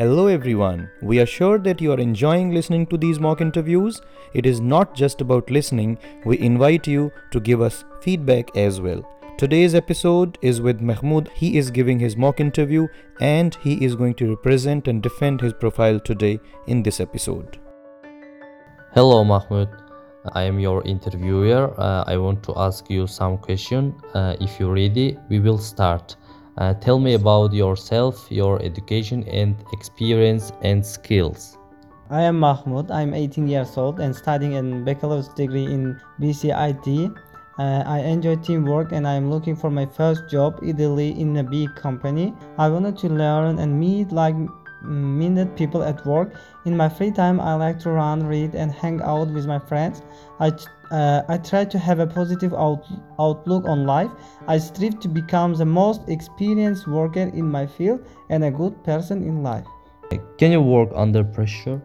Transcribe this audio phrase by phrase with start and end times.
[0.00, 0.88] Hello, everyone.
[1.02, 4.00] We are sure that you are enjoying listening to these mock interviews.
[4.32, 9.06] It is not just about listening, we invite you to give us feedback as well.
[9.36, 11.28] Today's episode is with Mahmud.
[11.34, 12.88] He is giving his mock interview
[13.20, 17.58] and he is going to represent and defend his profile today in this episode.
[18.94, 19.68] Hello, Mahmud.
[20.32, 21.78] I am your interviewer.
[21.78, 23.94] Uh, I want to ask you some question.
[24.14, 26.16] Uh, if you're ready, we will start.
[26.60, 31.56] Uh, tell me about yourself, your education and experience and skills.
[32.10, 32.90] I am Mahmud.
[32.90, 37.16] I'm 18 years old and studying a bachelor's degree in BCIT.
[37.58, 41.74] Uh, I enjoy teamwork and I'm looking for my first job, ideally in a big
[41.76, 42.34] company.
[42.58, 44.34] I wanted to learn and meet like
[44.82, 46.34] minded people at work.
[46.64, 50.02] In my free time, I like to run, read, and hang out with my friends.
[50.38, 50.52] I
[50.90, 52.84] uh, I try to have a positive out,
[53.18, 54.10] outlook on life.
[54.48, 59.22] I strive to become the most experienced worker in my field and a good person
[59.22, 59.66] in life.
[60.38, 61.80] Can you work under pressure?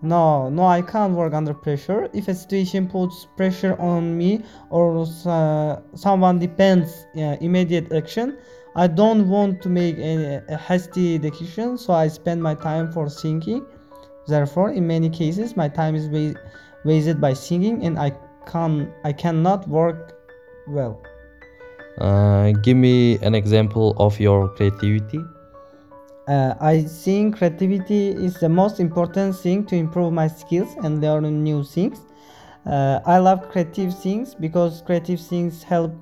[0.00, 2.08] No, no, I can't work under pressure.
[2.12, 8.38] If a situation puts pressure on me or uh, someone depends uh, immediate action,
[8.76, 13.08] I don't want to make a, a hasty decision, so I spend my time for
[13.08, 13.66] thinking.
[14.26, 16.08] Therefore, in many cases, my time is
[16.84, 18.12] wasted by singing, and I
[18.46, 20.14] can I cannot work
[20.66, 21.02] well.
[21.98, 25.20] Uh, give me an example of your creativity.
[26.28, 31.42] Uh, I think creativity is the most important thing to improve my skills and learn
[31.42, 31.98] new things.
[32.66, 35.92] Uh, I love creative things because creative things help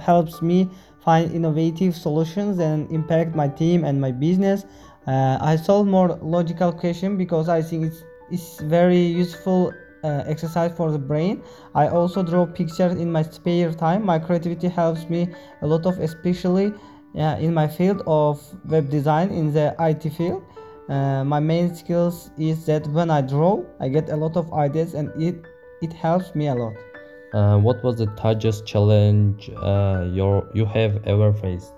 [0.00, 0.70] helps me
[1.04, 4.64] find innovative solutions and impact my team and my business.
[5.06, 9.72] Uh, I solve more logical questions because I think it's it's very useful
[10.04, 11.42] uh, exercise for the brain.
[11.74, 14.06] I also draw pictures in my spare time.
[14.06, 15.28] My creativity helps me
[15.60, 16.72] a lot of, especially
[17.16, 20.42] uh, in my field of web design in the IT field.
[20.88, 24.94] Uh, my main skills is that when I draw, I get a lot of ideas
[24.94, 25.44] and it
[25.82, 26.91] it helps me a lot.
[27.32, 31.72] Uh, what was the toughest challenge uh, your, you have ever faced?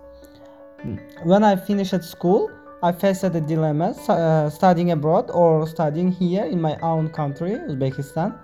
[1.23, 2.51] When I finished school,
[2.83, 8.39] I faced a dilemma uh, studying abroad or studying here in my own country, Uzbekistan.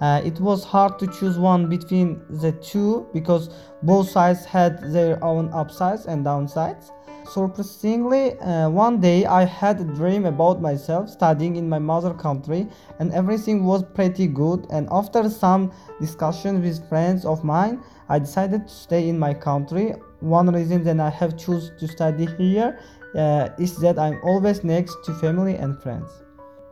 [0.00, 3.48] Uh, it was hard to choose one between the two because
[3.82, 6.90] both sides had their own upsides and downsides.
[7.26, 12.68] Surprisingly, uh, one day I had a dream about myself studying in my mother country,
[12.98, 14.66] and everything was pretty good.
[14.70, 19.94] And after some discussions with friends of mine, I decided to stay in my country.
[20.20, 22.78] One reason that I have choose to study here
[23.16, 26.10] uh, is that I'm always next to family and friends.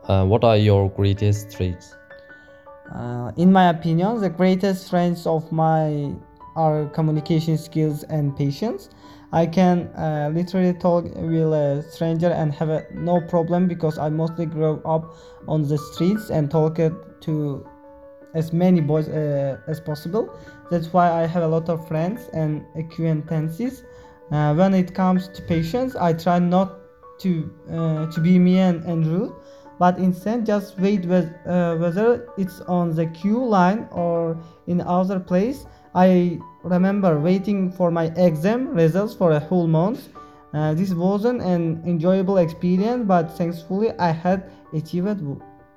[0.06, 1.94] Uh, what are your greatest traits?
[2.94, 6.14] Uh, in my opinion, the greatest strengths of my
[6.56, 8.90] are communication skills and patience.
[9.32, 14.10] I can uh, literally talk with a stranger and have a, no problem because I
[14.10, 15.16] mostly grew up
[15.48, 16.76] on the streets and talked
[17.22, 17.66] to
[18.34, 20.38] as many boys uh, as possible.
[20.70, 23.84] That's why I have a lot of friends and acquaintances.
[24.30, 26.78] Uh, when it comes to patience, I try not
[27.20, 29.32] to uh, to be mean and rude,
[29.78, 35.18] but instead just wait with, uh, whether it's on the queue line or in other
[35.18, 35.66] place.
[35.94, 40.08] I remember waiting for my exam results for a whole month.
[40.54, 45.20] Uh, this wasn't an enjoyable experience, but thankfully I had achieved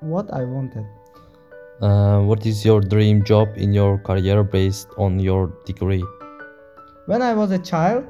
[0.00, 0.86] what I wanted.
[1.80, 6.04] Uh, what is your dream job in your career based on your degree?
[7.06, 8.06] When I was a child,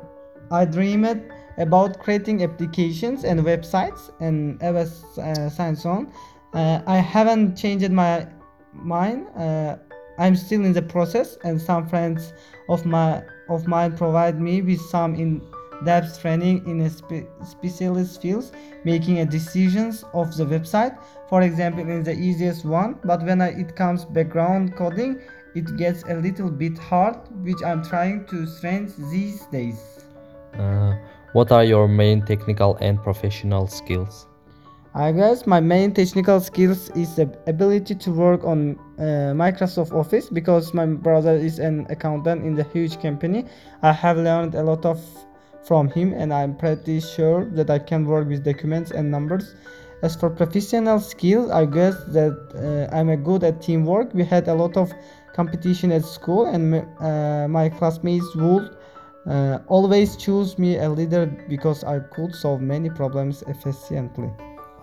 [0.50, 4.86] I dreamed about creating applications and websites and ever
[5.18, 6.12] uh, on.
[6.52, 8.26] Uh, I haven't changed my
[8.72, 9.28] mind.
[9.36, 9.76] Uh,
[10.18, 12.32] I'm still in the process, and some friends
[12.68, 18.52] of my of mine provide me with some in-depth training in a spe- specialist fields,
[18.84, 20.98] making a decisions of the website.
[21.28, 25.20] For example, in the easiest one, but when I, it comes background coding,
[25.54, 30.04] it gets a little bit hard, which I'm trying to strengthen these days.
[30.54, 30.96] Uh,
[31.36, 34.26] what are your main technical and professional skills?
[34.94, 39.02] I guess my main technical skills is the ability to work on uh,
[39.44, 43.44] Microsoft Office because my brother is an accountant in the huge company.
[43.82, 44.98] I have learned a lot of
[45.62, 49.54] from him and I'm pretty sure that I can work with documents and numbers.
[50.02, 54.14] As for professional skills, I guess that uh, I'm a good at teamwork.
[54.14, 54.90] We had a lot of
[55.34, 58.74] competition at school and uh, my classmates would
[59.28, 64.30] uh, always choose me a leader because I could solve many problems efficiently.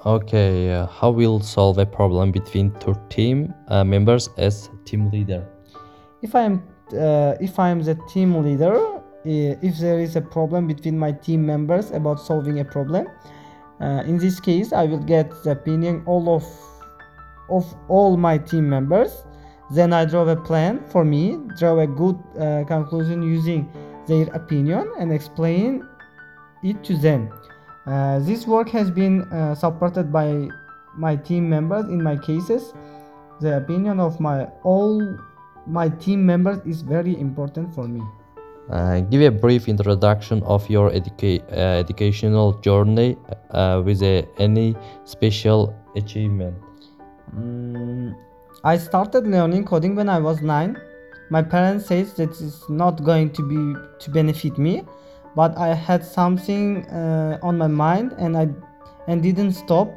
[0.06, 5.48] Okay, uh, how will solve a problem between two team uh, members as team leader?
[6.22, 6.63] If I am
[6.94, 11.12] uh, if I am the team leader, uh, if there is a problem between my
[11.12, 13.07] team members about solving a problem,
[13.81, 16.45] Uh, in this case, I will get the opinion all of
[17.50, 19.25] of all my team members.
[19.72, 23.68] Then I draw a plan for me, draw a good uh, conclusion using
[24.07, 25.88] their opinion, and explain
[26.63, 27.29] it to them.
[27.85, 30.47] Uh, this work has been uh, supported by
[30.95, 31.85] my team members.
[31.85, 32.73] In my cases,
[33.41, 35.17] the opinion of my all
[35.67, 38.01] my team members is very important for me.
[38.69, 43.17] Uh, give a brief introduction of your educa- uh, educational journey
[43.51, 44.01] uh, with
[44.38, 46.56] any special achievement.
[47.35, 48.15] Mm,
[48.63, 50.77] I started learning coding when I was nine.
[51.33, 53.62] My parents said that it's not going to be
[54.03, 54.83] to benefit me,
[55.35, 58.50] but I had something uh, on my mind and I
[59.07, 59.88] and didn't stop.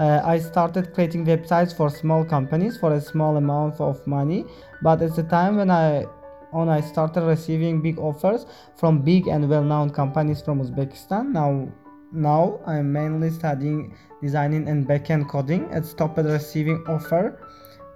[0.00, 4.44] Uh, I started creating websites for small companies for a small amount of money.
[4.82, 6.06] But at the time when I
[6.50, 8.44] when I started receiving big offers
[8.74, 11.68] from big and well-known companies from Uzbekistan, now
[12.10, 17.38] now I'm mainly studying designing and backend coding and stopped receiving offer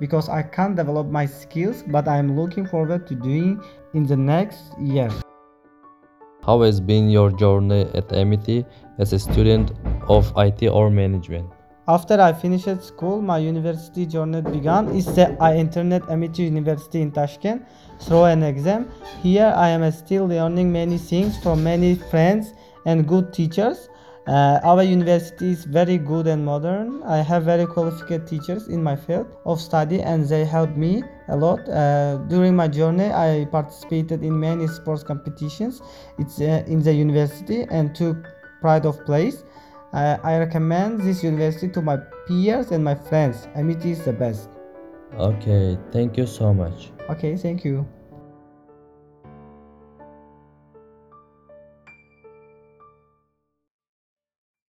[0.00, 3.62] because I can't develop my skills but I'm looking forward to doing
[3.94, 5.11] in the next year.
[6.44, 8.67] How has been your journey at Amity
[8.99, 9.73] as a student
[10.08, 11.50] of IT or management?
[11.87, 14.88] After I finished school, my university journey began.
[14.88, 17.62] Is the I entered Amity University in Tashkent
[18.00, 18.91] through an exam.
[19.23, 22.55] Here I am still learning many things from many friends
[22.87, 23.91] and good teachers.
[24.26, 27.03] Uh, our university is very good and modern.
[27.03, 31.37] I have very qualified teachers in my field of study and they help me a
[31.37, 31.69] lot.
[31.69, 35.82] Uh, during my journey, I participated in many sports competitions
[36.19, 38.17] it's, uh, in the university and took
[38.62, 39.44] pride of place.
[39.93, 43.47] Uh, I recommend this university to my peers and my friends.
[43.55, 44.49] Amity is the best.
[45.19, 46.91] Okay, thank you so much.
[47.11, 47.87] Okay, thank you.